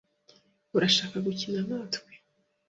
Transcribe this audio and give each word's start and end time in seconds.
Urashaka 0.75 1.15
gukina 1.25 1.59
natwe? 1.69 2.11